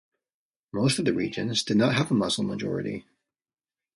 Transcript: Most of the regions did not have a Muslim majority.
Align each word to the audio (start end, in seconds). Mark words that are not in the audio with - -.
Most 0.73 0.97
of 0.97 1.05
the 1.05 1.13
regions 1.13 1.61
did 1.61 1.77
not 1.77 1.93
have 1.93 2.09
a 2.09 2.15
Muslim 2.15 2.47
majority. 2.47 3.05